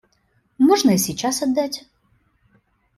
Можно 0.57 0.95
и 0.95 0.97
сейчас 0.97 1.43
отдать. 1.43 1.85